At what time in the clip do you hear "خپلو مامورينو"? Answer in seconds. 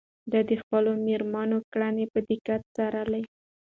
0.61-1.57